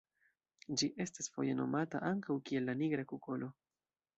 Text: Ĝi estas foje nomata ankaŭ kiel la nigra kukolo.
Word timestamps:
Ĝi 0.81 0.87
estas 1.05 1.29
foje 1.35 1.53
nomata 1.59 2.01
ankaŭ 2.09 2.39
kiel 2.51 2.67
la 2.71 2.77
nigra 2.81 3.07
kukolo. 3.13 3.53